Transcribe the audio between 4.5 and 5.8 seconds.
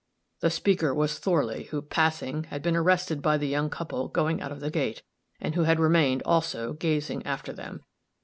of the gate, and who had